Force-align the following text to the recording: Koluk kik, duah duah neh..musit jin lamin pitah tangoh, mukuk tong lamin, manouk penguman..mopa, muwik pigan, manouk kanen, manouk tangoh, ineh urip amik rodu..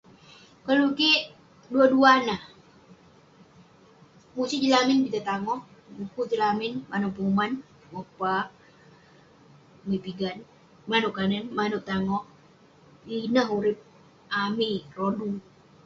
Koluk 0.65 0.93
kik, 0.97 1.21
duah 1.71 1.87
duah 1.93 2.17
neh..musit 2.27 4.59
jin 4.61 4.71
lamin 4.75 4.99
pitah 5.05 5.25
tangoh, 5.29 5.59
mukuk 5.97 6.27
tong 6.29 6.41
lamin, 6.43 6.73
manouk 6.89 7.13
penguman..mopa, 7.15 8.31
muwik 9.83 10.03
pigan, 10.05 10.37
manouk 10.89 11.15
kanen, 11.17 11.45
manouk 11.57 11.83
tangoh, 11.89 12.23
ineh 13.17 13.47
urip 13.57 13.77
amik 14.43 14.83
rodu.. 14.97 15.27